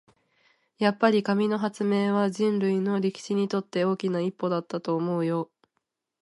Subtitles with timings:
[0.79, 5.51] やっぱり、紙の発明は人類の歴史にとって大きな一歩だったと思うよ。